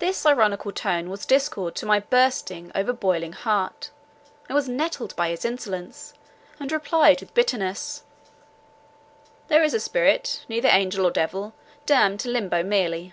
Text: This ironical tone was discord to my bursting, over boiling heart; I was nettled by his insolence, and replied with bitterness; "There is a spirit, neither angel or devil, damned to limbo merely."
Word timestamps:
This 0.00 0.26
ironical 0.26 0.72
tone 0.72 1.08
was 1.08 1.24
discord 1.24 1.76
to 1.76 1.86
my 1.86 2.00
bursting, 2.00 2.72
over 2.74 2.92
boiling 2.92 3.32
heart; 3.32 3.90
I 4.48 4.54
was 4.54 4.68
nettled 4.68 5.14
by 5.14 5.28
his 5.28 5.44
insolence, 5.44 6.14
and 6.58 6.72
replied 6.72 7.20
with 7.20 7.32
bitterness; 7.32 8.02
"There 9.46 9.62
is 9.62 9.72
a 9.72 9.78
spirit, 9.78 10.44
neither 10.48 10.68
angel 10.68 11.06
or 11.06 11.12
devil, 11.12 11.54
damned 11.86 12.18
to 12.20 12.28
limbo 12.28 12.64
merely." 12.64 13.12